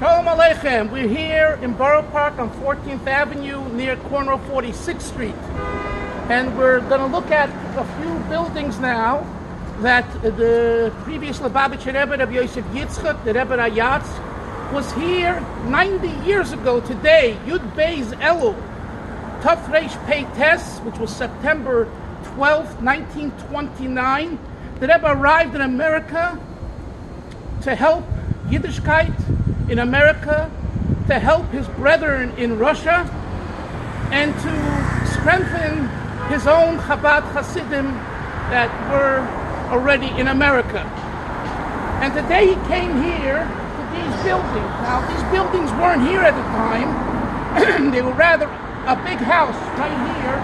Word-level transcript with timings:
Shalom 0.00 0.24
Aleichem. 0.24 0.90
We're 0.90 1.06
here 1.06 1.58
in 1.60 1.74
Borough 1.74 2.08
Park 2.10 2.38
on 2.38 2.48
14th 2.62 3.06
Avenue 3.06 3.68
near 3.68 3.96
corner 3.96 4.32
of 4.32 4.40
46th 4.48 5.02
Street. 5.02 5.34
And 6.30 6.56
we're 6.56 6.80
going 6.80 7.02
to 7.02 7.06
look 7.06 7.30
at 7.30 7.50
a 7.76 7.84
few 8.00 8.18
buildings 8.30 8.78
now 8.78 9.26
that 9.80 10.10
the 10.22 10.90
previous 11.02 11.40
Lubavitcher 11.40 11.92
Rebbe, 11.92 12.16
Rabbi 12.16 12.32
Yosef 12.32 12.64
Yitzchak, 12.68 13.22
the 13.26 13.34
Rebbe 13.34 13.58
Rayatz, 13.58 14.72
was 14.72 14.90
here 14.94 15.38
90 15.66 16.08
years 16.26 16.52
ago 16.52 16.80
today, 16.80 17.36
Yud 17.44 17.74
Beis 17.74 18.06
Elul, 18.22 18.54
Tuf 19.42 19.62
Reish 19.66 20.06
Pei 20.06 20.22
Tes, 20.34 20.78
which 20.78 20.96
was 20.96 21.14
September 21.14 21.84
12, 22.36 22.82
1929. 22.82 24.38
The 24.76 24.88
Rebbe 24.88 25.12
arrived 25.12 25.54
in 25.54 25.60
America 25.60 26.40
to 27.60 27.74
help 27.74 28.06
Yiddishkeit 28.46 29.14
in 29.70 29.78
America, 29.78 30.50
to 31.06 31.18
help 31.18 31.46
his 31.50 31.66
brethren 31.68 32.36
in 32.36 32.58
Russia, 32.58 33.08
and 34.10 34.34
to 34.34 35.10
strengthen 35.14 35.88
his 36.28 36.46
own 36.46 36.76
Chabad 36.78 37.22
Hasidim 37.32 37.86
that 38.50 38.68
were 38.90 39.22
already 39.70 40.08
in 40.20 40.28
America. 40.28 40.80
And 42.02 42.12
today 42.12 42.48
he 42.48 42.54
came 42.66 43.00
here 43.02 43.46
to 43.46 43.82
these 43.94 44.14
buildings. 44.24 44.72
Now, 44.82 45.06
these 45.06 45.22
buildings 45.30 45.70
weren't 45.72 46.02
here 46.02 46.20
at 46.20 46.34
the 46.34 46.42
time. 46.58 47.90
they 47.92 48.02
were 48.02 48.12
rather 48.14 48.46
a 48.86 48.96
big 49.04 49.18
house 49.18 49.54
right 49.78 49.98
here, 50.18 50.38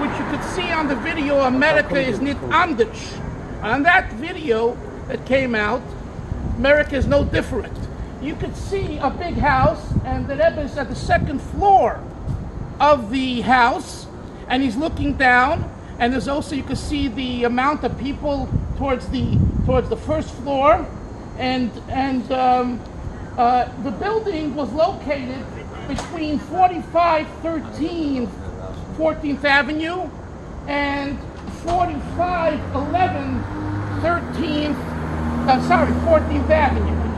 which 0.00 0.18
you 0.18 0.24
could 0.30 0.44
see 0.54 0.72
on 0.72 0.88
the 0.88 0.96
video, 0.96 1.40
America 1.40 2.00
is 2.00 2.20
nit 2.20 2.38
anders. 2.44 3.14
On 3.62 3.82
that 3.82 4.10
video 4.14 4.78
that 5.08 5.26
came 5.26 5.54
out, 5.54 5.82
America 6.56 6.96
is 6.96 7.06
no 7.06 7.22
different. 7.24 7.81
You 8.22 8.36
could 8.36 8.56
see 8.56 8.98
a 8.98 9.10
big 9.10 9.34
house, 9.34 9.84
and 10.04 10.28
the 10.28 10.36
Rebbe 10.36 10.60
is 10.60 10.78
at 10.78 10.88
the 10.88 10.94
second 10.94 11.40
floor 11.40 12.00
of 12.78 13.10
the 13.10 13.40
house, 13.40 14.06
and 14.46 14.62
he's 14.62 14.76
looking 14.76 15.14
down. 15.14 15.68
And 15.98 16.12
there's 16.12 16.28
also 16.28 16.54
you 16.54 16.62
could 16.62 16.78
see 16.78 17.08
the 17.08 17.42
amount 17.42 17.82
of 17.82 17.98
people 17.98 18.48
towards 18.78 19.08
the 19.08 19.36
towards 19.66 19.88
the 19.88 19.96
first 19.96 20.32
floor, 20.34 20.86
and 21.36 21.72
and 21.88 22.30
um, 22.30 22.80
uh, 23.36 23.68
the 23.82 23.90
building 23.90 24.54
was 24.54 24.70
located 24.72 25.44
between 25.88 26.38
4513 26.38 28.28
14th 28.96 29.44
Avenue 29.44 30.08
and 30.68 31.18
4511 31.64 33.42
13th. 34.00 34.76
Uh, 35.48 35.60
sorry, 35.66 35.90
14th 35.90 36.50
Avenue 36.50 37.11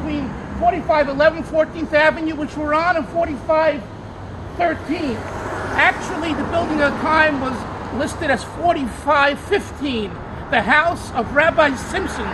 4511 0.58 1.44
14th 1.44 1.92
Avenue, 1.92 2.34
which 2.36 2.56
we're 2.56 2.74
on, 2.74 2.96
and 2.96 3.06
4513. 3.08 5.16
Actually, 5.76 6.32
the 6.34 6.44
building 6.44 6.80
at 6.80 6.90
the 6.90 6.98
time 7.00 7.40
was 7.40 7.56
listed 7.98 8.30
as 8.30 8.44
4515. 8.44 10.10
The 10.50 10.62
house 10.62 11.10
of 11.12 11.34
Rabbi 11.34 11.74
Simpson. 11.74 12.26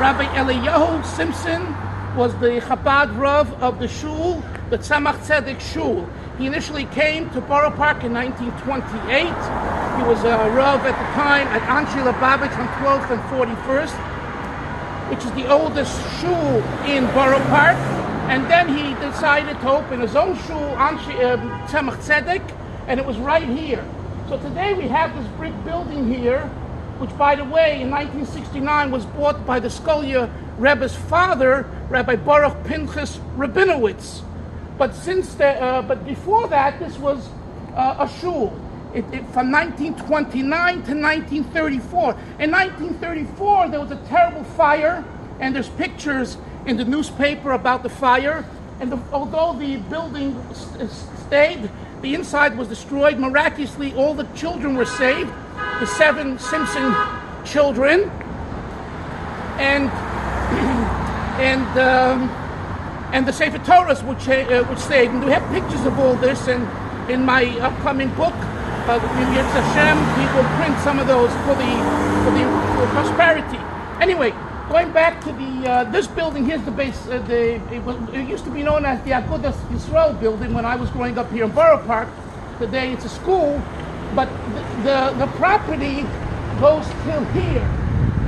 Rabbi 0.00 0.24
Eliyahu 0.36 1.04
Simpson 1.04 1.74
was 2.16 2.32
the 2.34 2.60
Chabad 2.60 3.18
Rav 3.18 3.52
of 3.60 3.80
the 3.80 3.88
Shul, 3.88 4.40
the 4.70 4.78
Tzemach 4.78 5.18
Tzedek 5.26 5.60
Shul. 5.60 6.08
He 6.38 6.46
initially 6.46 6.86
came 6.86 7.28
to 7.30 7.40
Borough 7.40 7.70
Park 7.70 8.04
in 8.04 8.12
1928. 8.12 9.98
He 9.98 10.04
was 10.08 10.22
a 10.24 10.50
Rav 10.50 10.86
at 10.86 10.94
the 10.94 11.08
time 11.14 11.48
at 11.48 11.62
Anshe 11.62 12.02
Lubavitch 12.02 12.56
on 12.58 12.68
12th 12.82 13.10
and 13.10 13.20
41st, 13.30 13.96
which 15.08 15.24
is 15.24 15.32
the 15.32 15.46
oldest 15.50 15.94
shul 16.20 16.62
in 16.86 17.06
Borough 17.12 17.44
Park. 17.48 17.76
And 18.28 18.44
then 18.50 18.68
he 18.68 18.94
decided 19.04 19.60
to 19.60 19.70
open 19.70 20.00
his 20.00 20.16
own 20.16 20.36
shul, 20.46 20.64
um, 20.76 20.98
Tzemach 21.68 21.96
Tzedek, 21.96 22.42
and 22.88 22.98
it 22.98 23.04
was 23.04 23.18
right 23.18 23.46
here. 23.46 23.84
So 24.28 24.38
today 24.38 24.72
we 24.72 24.88
have 24.88 25.14
this 25.14 25.26
brick 25.36 25.52
building 25.64 26.12
here, 26.12 26.40
which, 26.98 27.16
by 27.18 27.34
the 27.34 27.44
way, 27.44 27.82
in 27.82 27.90
1969 27.90 28.90
was 28.90 29.04
bought 29.04 29.44
by 29.44 29.60
the 29.60 29.68
Skolia 29.68 30.30
Rebbe's 30.58 30.94
father, 30.94 31.68
Rabbi 31.90 32.16
Baruch 32.16 32.64
Pinchas 32.64 33.18
Rabinowitz. 33.36 34.22
But 34.78 34.94
since 34.94 35.34
the, 35.34 35.62
uh, 35.62 35.82
but 35.82 36.04
before 36.06 36.48
that, 36.48 36.78
this 36.78 36.96
was 36.98 37.28
uh, 37.76 37.96
a 37.98 38.08
shul. 38.20 38.58
It, 38.94 39.04
it, 39.12 39.26
from 39.32 39.50
1929 39.50 40.74
to 40.84 40.94
1934. 40.94 42.12
In 42.38 42.50
1934, 42.52 43.68
there 43.68 43.80
was 43.80 43.90
a 43.90 43.96
terrible 44.06 44.44
fire, 44.44 45.04
and 45.40 45.52
there's 45.52 45.68
pictures 45.70 46.38
in 46.64 46.76
the 46.76 46.84
newspaper 46.84 47.52
about 47.52 47.82
the 47.82 47.88
fire. 47.88 48.44
And 48.78 48.92
the, 48.92 48.98
although 49.12 49.58
the 49.58 49.76
building 49.76 50.40
st- 50.54 50.88
stayed, 51.26 51.68
the 52.02 52.14
inside 52.14 52.56
was 52.56 52.68
destroyed. 52.68 53.18
Miraculously, 53.18 53.92
all 53.94 54.14
the 54.14 54.28
children 54.36 54.76
were 54.76 54.84
saved, 54.84 55.32
the 55.80 55.86
seven 55.86 56.38
Simpson 56.38 56.94
children, 57.44 58.02
and 59.58 59.90
and 61.40 61.66
um, 61.78 62.30
and 63.12 63.26
the 63.26 63.32
Sefer 63.32 63.58
Torahs 63.58 64.06
which 64.06 64.28
uh, 64.28 64.62
which 64.64 64.78
saved. 64.78 65.12
And 65.14 65.24
we 65.24 65.32
have 65.32 65.42
pictures 65.50 65.84
of 65.84 65.98
all 65.98 66.14
this, 66.14 66.46
and 66.46 66.62
in 67.10 67.24
my 67.24 67.44
upcoming 67.58 68.14
book, 68.14 68.34
uh, 68.88 69.00
Yetz 69.32 69.52
Hashem, 69.56 69.96
we 70.18 70.24
will 70.34 70.48
print 70.56 70.78
some 70.80 70.98
of 70.98 71.06
those 71.06 71.30
for 71.46 71.54
the 71.54 71.72
for 72.24 72.30
the 72.36 72.44
for 72.76 72.86
prosperity. 72.92 73.58
Anyway, 74.00 74.30
going 74.68 74.92
back 74.92 75.20
to 75.22 75.32
the 75.32 75.70
uh, 75.70 75.84
this 75.84 76.06
building, 76.06 76.44
here's 76.44 76.62
the 76.62 76.70
base. 76.70 77.06
Uh, 77.06 77.18
the 77.26 77.54
it, 77.74 77.82
was, 77.82 77.96
it 78.12 78.28
used 78.28 78.44
to 78.44 78.50
be 78.50 78.62
known 78.62 78.84
as 78.84 79.02
the 79.04 79.10
Agudas 79.12 79.56
Yisrael 79.70 80.18
building 80.20 80.52
when 80.52 80.64
I 80.64 80.76
was 80.76 80.90
growing 80.90 81.16
up 81.18 81.30
here 81.30 81.44
in 81.44 81.50
Borough 81.50 81.82
Park. 81.86 82.08
Today 82.58 82.92
it's 82.92 83.04
a 83.04 83.08
school, 83.08 83.62
but 84.14 84.28
the 84.54 84.62
the, 84.82 85.26
the 85.26 85.26
property 85.38 86.02
goes 86.60 86.86
till 87.04 87.24
here, 87.32 87.66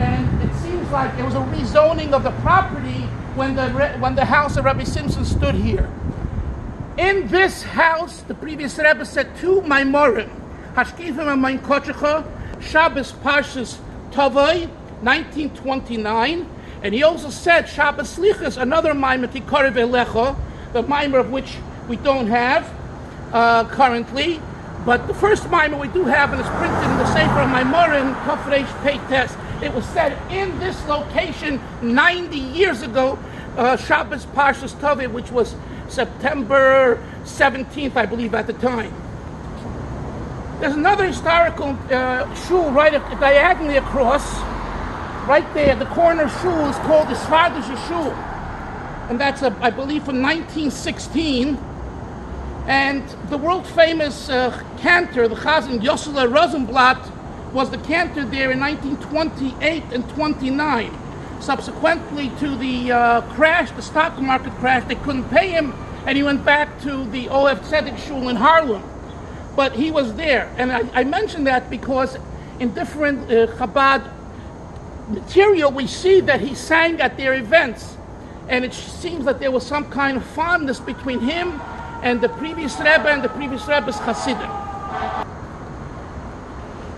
and 0.00 0.42
it 0.42 0.54
seems 0.56 0.90
like 0.90 1.14
there 1.16 1.26
was 1.26 1.34
a 1.34 1.46
rezoning 1.54 2.12
of 2.12 2.22
the 2.22 2.32
property 2.42 3.02
when 3.36 3.54
the 3.54 3.70
when 4.00 4.14
the 4.14 4.24
house 4.24 4.56
of 4.56 4.64
Rabbi 4.64 4.84
Simpson 4.84 5.24
stood 5.24 5.54
here. 5.54 5.88
In 6.96 7.28
this 7.28 7.62
house, 7.62 8.22
the 8.22 8.34
previous 8.34 8.78
Rebbe 8.78 9.04
said 9.04 9.36
two 9.36 9.60
Maimorim, 9.60 10.30
Hashkifim 10.76 11.32
and 11.32 11.40
Mein 11.40 11.58
Kochecha, 11.58 12.22
Shabbos 12.60 13.12
Parshas 13.12 13.78
Tovoi, 14.10 14.68
1929, 15.00 16.46
and 16.82 16.94
he 16.94 17.02
also 17.02 17.30
said 17.30 17.66
Shabbos 17.66 18.18
Slichas, 18.18 18.60
another 18.60 18.92
Maimor 18.92 19.28
Tikorev 19.28 19.72
Elecha, 19.72 20.38
the 20.74 20.82
Maimor 20.82 21.20
of 21.20 21.30
which 21.30 21.56
we 21.88 21.96
don't 21.96 22.26
have 22.26 22.70
uh, 23.32 23.64
currently, 23.68 24.38
but 24.84 25.06
the 25.06 25.14
first 25.14 25.44
Maimor 25.44 25.80
we 25.80 25.88
do 25.88 26.04
have, 26.04 26.32
and 26.32 26.40
it's 26.40 26.50
printed 26.50 26.90
in 26.90 26.98
the 26.98 27.06
Sefer 27.06 27.40
of 27.40 27.48
Maimorim, 27.48 28.14
Kafresh 28.24 28.66
Peites, 28.82 29.62
it 29.62 29.72
was 29.72 29.86
said 29.86 30.12
in 30.30 30.58
this 30.58 30.86
location 30.86 31.58
90 31.80 32.36
years 32.36 32.82
ago, 32.82 33.18
uh, 33.56 33.78
Shabbos 33.78 34.26
Parshas 34.26 34.74
Tovei, 34.74 35.10
which 35.10 35.30
was 35.30 35.54
September 35.88 37.02
17th, 37.24 37.96
I 37.96 38.04
believe, 38.04 38.34
at 38.34 38.46
the 38.46 38.52
time. 38.52 38.92
There's 40.58 40.74
another 40.74 41.06
historical 41.06 41.76
uh, 41.90 42.34
shul 42.46 42.70
right 42.70 42.90
diagonally 43.20 43.76
across, 43.76 44.38
right 45.28 45.46
there. 45.52 45.76
The 45.76 45.84
corner 45.84 46.30
shul 46.40 46.70
is 46.70 46.76
called 46.76 47.08
the 47.08 47.14
Svardische 47.14 47.76
Shul, 47.86 48.10
and 49.10 49.20
that's, 49.20 49.42
a, 49.42 49.54
I 49.60 49.68
believe, 49.68 50.04
from 50.04 50.22
1916. 50.22 51.58
And 52.66 53.06
the 53.28 53.36
world 53.36 53.66
famous 53.66 54.30
uh, 54.30 54.64
cantor, 54.78 55.28
the 55.28 55.34
Chazan 55.34 55.80
Yossele 55.80 56.32
Rosenblatt, 56.34 57.06
was 57.52 57.68
the 57.68 57.78
cantor 57.78 58.24
there 58.24 58.50
in 58.50 58.58
1928 58.58 59.82
and 59.92 60.08
29. 60.08 60.98
Subsequently 61.38 62.30
to 62.40 62.56
the 62.56 62.92
uh, 62.92 63.20
crash, 63.34 63.70
the 63.72 63.82
stock 63.82 64.18
market 64.22 64.54
crash, 64.54 64.88
they 64.88 64.94
couldn't 64.94 65.28
pay 65.28 65.50
him, 65.50 65.74
and 66.06 66.16
he 66.16 66.22
went 66.22 66.46
back 66.46 66.80
to 66.80 67.04
the 67.10 67.26
Ohab 67.26 67.58
Zedek 67.58 67.98
Shul 67.98 68.30
in 68.30 68.36
Harlem. 68.36 68.95
But 69.56 69.72
he 69.72 69.90
was 69.90 70.14
there, 70.14 70.52
and 70.58 70.70
I, 70.70 70.82
I 70.92 71.04
mention 71.04 71.44
that 71.44 71.70
because 71.70 72.18
in 72.60 72.74
different 72.74 73.30
uh, 73.30 73.46
Chabad 73.56 74.12
material, 75.08 75.72
we 75.72 75.86
see 75.86 76.20
that 76.20 76.40
he 76.42 76.54
sang 76.54 77.00
at 77.00 77.16
their 77.16 77.32
events, 77.34 77.96
and 78.48 78.64
it 78.66 78.74
seems 78.74 79.24
that 79.24 79.40
there 79.40 79.50
was 79.50 79.66
some 79.66 79.90
kind 79.90 80.18
of 80.18 80.24
fondness 80.24 80.78
between 80.78 81.20
him 81.20 81.60
and 82.02 82.20
the 82.20 82.28
previous 82.28 82.78
Rebbe 82.78 83.08
and 83.08 83.22
the 83.22 83.30
previous 83.30 83.66
Rebbe's 83.66 83.96
Hasidim. 83.96 84.50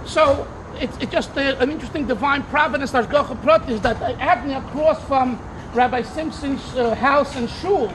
So 0.05 0.49
it's, 0.81 0.97
it's 0.99 1.13
just 1.13 1.37
a, 1.37 1.61
an 1.61 1.71
interesting 1.71 2.07
divine 2.09 2.43
providence, 2.45 2.91
that 2.91 3.09
diagonally 4.01 4.55
across 4.55 5.03
from 5.05 5.39
Rabbi 5.75 6.03
Simpson's 6.03 6.75
uh, 6.75 6.95
house 6.97 7.37
and 7.37 7.49
shul, 7.49 7.93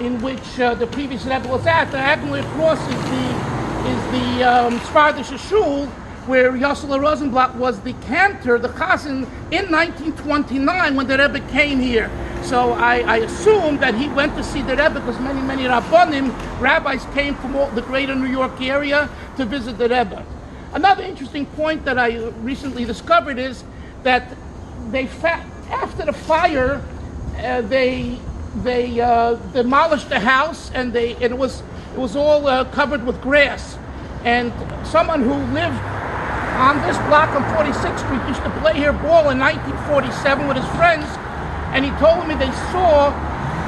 in 0.00 0.22
which 0.22 0.58
uh, 0.58 0.74
the 0.74 0.86
previous 0.86 1.24
Rebbe 1.26 1.48
was 1.48 1.66
at, 1.66 1.90
diagonally 1.90 2.40
across 2.40 2.80
is 2.88 2.94
the 3.10 3.59
is 3.86 4.12
the 4.12 4.44
um, 4.44 4.78
Spardische 4.80 5.38
shul, 5.48 5.86
where 6.26 6.52
Yossele 6.52 7.00
Rosenblatt 7.00 7.56
was 7.56 7.80
the 7.80 7.92
cantor, 7.94 8.58
the 8.58 8.68
chazan, 8.68 9.26
in 9.50 9.70
1929 9.70 10.94
when 10.96 11.06
the 11.06 11.18
Rebbe 11.18 11.40
came 11.50 11.80
here. 11.80 12.10
So 12.42 12.72
I, 12.72 13.00
I 13.00 13.16
assume 13.18 13.78
that 13.78 13.94
he 13.94 14.08
went 14.08 14.34
to 14.36 14.42
see 14.42 14.62
the 14.62 14.76
Rebbe 14.76 14.94
because 14.94 15.18
many, 15.20 15.40
many 15.42 15.64
Rabbanim, 15.64 16.30
rabbis 16.60 17.04
came 17.14 17.34
from 17.36 17.56
all 17.56 17.70
the 17.70 17.82
greater 17.82 18.14
New 18.14 18.28
York 18.30 18.60
area 18.60 19.08
to 19.36 19.44
visit 19.44 19.78
the 19.78 19.88
Rebbe. 19.88 20.24
Another 20.72 21.02
interesting 21.02 21.46
point 21.46 21.84
that 21.84 21.98
I 21.98 22.16
recently 22.42 22.84
discovered 22.84 23.38
is 23.38 23.64
that 24.02 24.36
they 24.90 25.06
fa- 25.06 25.44
after 25.70 26.04
the 26.04 26.12
fire, 26.12 26.82
uh, 27.38 27.60
they 27.62 28.18
they 28.62 29.00
uh, 29.00 29.34
demolished 29.52 30.08
the 30.08 30.18
house 30.18 30.70
and 30.74 30.92
they 30.92 31.14
and 31.14 31.24
it 31.24 31.38
was 31.38 31.62
it 31.92 31.98
was 31.98 32.14
all 32.14 32.46
uh, 32.46 32.64
covered 32.66 33.04
with 33.04 33.20
grass. 33.20 33.76
And 34.24 34.52
someone 34.86 35.22
who 35.22 35.34
lived 35.52 35.80
on 36.60 36.76
this 36.86 36.96
block 37.08 37.30
on 37.34 37.42
46th 37.56 37.98
Street 37.98 38.22
used 38.28 38.42
to 38.44 38.50
play 38.60 38.74
here 38.74 38.92
ball 38.92 39.30
in 39.30 39.38
1947 39.38 40.46
with 40.46 40.56
his 40.56 40.66
friends, 40.76 41.06
and 41.72 41.84
he 41.84 41.90
told 41.98 42.28
me 42.28 42.34
they 42.34 42.52
saw 42.70 43.10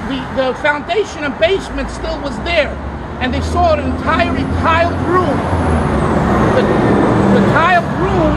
the, 0.09 0.19
the 0.37 0.55
foundation 0.61 1.25
and 1.25 1.37
basement 1.39 1.91
still 1.91 2.21
was 2.21 2.37
there, 2.45 2.71
and 3.21 3.33
they 3.33 3.41
saw 3.41 3.73
an 3.75 3.81
entirely 3.81 4.43
tiled 4.61 4.99
room. 5.09 5.39
The, 6.55 6.63
the 7.33 7.47
tiled 7.57 7.89
room 7.99 8.35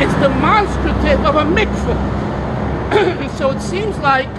is 0.00 0.10
demonstrative 0.18 1.24
of 1.26 1.36
a 1.36 1.44
mikveh. 1.44 1.98
so 3.38 3.50
it 3.50 3.60
seems 3.60 3.98
like 3.98 4.32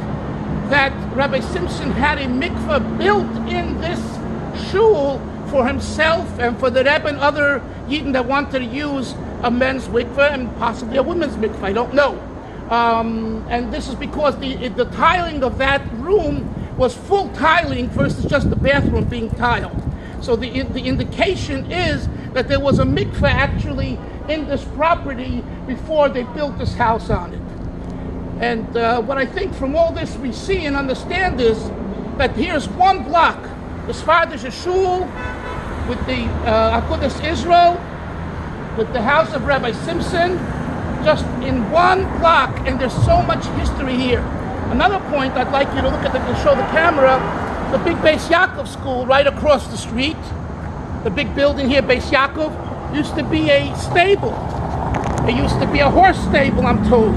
that 0.70 0.92
Rabbi 1.16 1.40
Simpson 1.40 1.92
had 1.92 2.18
a 2.18 2.26
mikveh 2.26 2.98
built 2.98 3.30
in 3.48 3.80
this 3.82 4.00
shul 4.60 5.20
for 5.50 5.66
himself 5.66 6.40
and 6.40 6.58
for 6.60 6.70
the 6.70 6.80
Rebbe 6.80 7.08
and 7.08 7.18
other 7.18 7.62
Yidden 7.88 8.14
that 8.14 8.26
wanted 8.26 8.60
to 8.60 8.66
use 8.66 9.16
a 9.42 9.50
men's 9.50 9.88
mikveh 9.88 10.32
and 10.32 10.56
possibly 10.58 10.98
a 10.98 11.04
women's 11.04 11.36
mikveh. 11.36 11.64
I 11.64 11.74
don't 11.74 11.94
know. 11.94 12.20
Um, 12.70 13.46
and 13.50 13.74
this 13.74 13.88
is 13.88 13.96
because 13.96 14.38
the, 14.40 14.68
the 14.70 14.86
tiling 14.86 15.44
of 15.44 15.58
that 15.58 15.82
room 15.94 16.78
was 16.78 16.96
full 16.96 17.30
tiling 17.30 17.90
versus 17.90 18.26
just 18.26 18.50
the 18.50 18.56
bathroom 18.56 19.06
being 19.06 19.30
tiled. 19.32 19.82
So 20.22 20.36
the, 20.36 20.62
the 20.64 20.82
indication 20.82 21.72
is 21.72 22.08
that 22.34 22.48
there 22.48 22.60
was 22.60 22.80
a 22.80 22.84
mikveh 22.84 23.24
actually 23.24 23.98
in 24.28 24.48
this 24.48 24.64
property 24.76 25.44
before 25.66 26.10
they 26.10 26.24
built 26.24 26.58
this 26.58 26.76
house 26.76 27.10
on 27.10 27.34
it. 27.34 27.42
And 28.40 28.78
uh, 28.78 29.02
what 29.02 29.18
I 29.18 29.26
think 29.26 29.54
from 29.56 29.76
all 29.76 29.92
this 29.92 30.16
we 30.18 30.32
see 30.32 30.66
and 30.66 30.76
understand 30.76 31.42
is 31.42 31.70
that 32.18 32.36
here's 32.36 32.70
one 32.70 33.04
block, 33.04 33.38
the 33.90 33.96
Svardish 33.96 34.64
Shul 34.64 35.00
with 35.90 35.98
the 36.06 36.26
uh, 36.46 36.80
Agudas 36.80 37.28
Israel, 37.28 37.74
with 38.78 38.94
the 38.94 39.02
house 39.02 39.34
of 39.34 39.46
Rabbi 39.46 39.72
Simpson, 39.72 40.38
just 41.04 41.26
in 41.42 41.72
one 41.72 42.04
block, 42.20 42.56
and 42.68 42.80
there's 42.80 42.94
so 43.04 43.24
much 43.24 43.44
history 43.60 43.96
here. 43.96 44.20
Another 44.70 45.00
point 45.10 45.34
I'd 45.34 45.52
like 45.52 45.68
you 45.74 45.82
to 45.82 45.90
look 45.90 46.02
at 46.02 46.14
the, 46.14 46.20
to 46.20 46.40
show 46.44 46.56
the 46.56 46.70
camera, 46.70 47.18
the 47.72 47.80
big 47.80 47.96
Beis 48.04 48.28
Yaakov 48.28 48.68
school 48.68 49.08
right 49.08 49.26
across 49.26 49.66
the 49.70 49.78
street, 49.78 50.22
the 51.04 51.10
big 51.10 51.34
building 51.34 51.68
here, 51.68 51.82
Beis 51.82 52.12
Yaakov, 52.12 52.96
used 52.96 53.16
to 53.16 53.24
be 53.24 53.50
a 53.50 53.76
stable. 53.76 54.36
It 55.28 55.36
used 55.36 55.60
to 55.62 55.66
be 55.72 55.80
a 55.80 55.90
horse 55.90 56.20
stable, 56.26 56.68
I'm 56.68 56.88
told. 56.88 57.16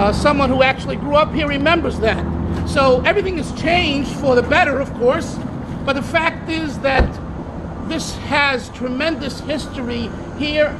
Uh, 0.00 0.14
someone 0.14 0.48
who 0.48 0.62
actually 0.62 0.96
grew 0.96 1.16
up 1.16 1.34
here 1.34 1.46
remembers 1.46 2.00
that. 2.00 2.24
So 2.66 3.02
everything 3.02 3.36
has 3.36 3.52
changed 3.60 4.12
for 4.12 4.34
the 4.34 4.42
better, 4.42 4.80
of 4.80 4.90
course, 4.94 5.38
but 5.84 5.94
the 5.94 6.02
fact 6.02 6.48
is 6.48 6.78
that 6.80 7.08
this 7.88 8.14
has 8.16 8.70
tremendous 8.70 9.40
history 9.40 10.10
here, 10.38 10.76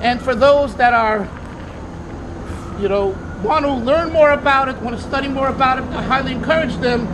and 0.00 0.20
for 0.20 0.34
those 0.34 0.74
that 0.76 0.94
are, 0.94 1.28
you 2.80 2.88
know, 2.88 3.16
want 3.42 3.64
to 3.64 3.72
learn 3.72 4.12
more 4.12 4.30
about 4.30 4.68
it, 4.68 4.76
want 4.82 4.96
to 4.96 5.02
study 5.02 5.28
more 5.28 5.48
about 5.48 5.78
it, 5.78 5.84
I 5.84 6.02
highly 6.02 6.32
encourage 6.32 6.74
them 6.76 7.06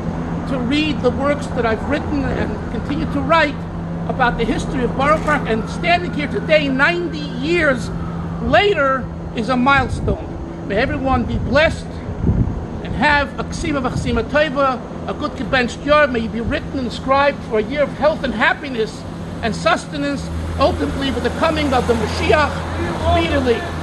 to 0.48 0.58
read 0.58 1.00
the 1.02 1.10
works 1.10 1.46
that 1.48 1.66
I've 1.66 1.82
written 1.88 2.24
and 2.24 2.72
continue 2.72 3.06
to 3.12 3.20
write 3.20 3.56
about 4.08 4.38
the 4.38 4.44
history 4.44 4.84
of 4.84 4.96
Borough 4.96 5.20
Park. 5.22 5.48
And 5.48 5.68
standing 5.70 6.12
here 6.12 6.28
today, 6.28 6.68
90 6.68 7.18
years 7.18 7.88
later, 8.42 9.04
is 9.34 9.48
a 9.48 9.56
milestone. 9.56 10.68
May 10.68 10.76
everyone 10.76 11.24
be 11.24 11.38
blessed 11.38 11.86
have 12.92 13.38
a 13.38 13.44
ksima 13.44 13.80
v'chsima 13.82 14.22
tova, 14.30 14.80
a 15.08 15.14
good 15.14 15.32
gebenched 15.32 15.84
year. 15.84 16.06
May 16.06 16.28
be 16.28 16.40
written 16.40 16.78
and 16.78 16.86
inscribed 16.86 17.42
for 17.44 17.58
a 17.58 17.62
year 17.62 17.82
of 17.82 17.92
health 17.94 18.22
and 18.24 18.34
happiness 18.34 19.02
and 19.42 19.54
sustenance, 19.54 20.28
ultimately 20.58 21.10
with 21.10 21.24
the 21.24 21.30
coming 21.40 21.72
of 21.72 21.86
the 21.88 21.94
Mashiach 21.94 22.52
speedily. 23.12 23.81